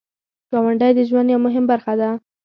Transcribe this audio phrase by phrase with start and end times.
[0.51, 2.09] ګاونډی د ژوند یو مهم برخه ده